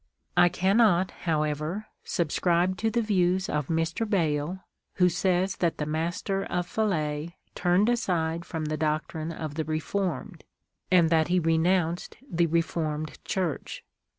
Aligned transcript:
I 0.35 0.49
cannot, 0.49 1.11
however, 1.29 1.85
subscribe 2.03 2.75
to 2.77 2.89
the 2.89 3.03
views 3.03 3.47
of 3.47 3.67
Mr. 3.67 4.09
Bayle, 4.09 4.61
who 4.95 5.09
says 5.09 5.57
that 5.57 5.77
the 5.77 5.85
Master 5.85 6.43
of 6.45 6.65
Falais 6.65 7.35
turned 7.53 7.87
aside 7.87 8.43
from 8.43 8.65
the 8.65 8.77
doctrine 8.77 9.31
of 9.31 9.53
the 9.53 9.63
Re 9.63 9.77
formed, 9.79 10.43
and 10.89 11.11
that 11.11 11.27
he 11.27 11.37
renounced 11.39 12.17
the 12.27 12.47
Reformed 12.47 13.23
Church. 13.25 13.83